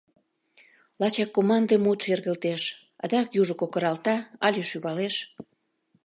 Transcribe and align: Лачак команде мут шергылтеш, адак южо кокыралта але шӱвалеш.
Лачак 0.99 1.29
команде 1.35 1.75
мут 1.83 1.99
шергылтеш, 2.05 2.61
адак 3.03 3.27
южо 3.41 3.53
кокыралта 3.61 4.15
але 4.45 4.61
шӱвалеш. 4.69 5.15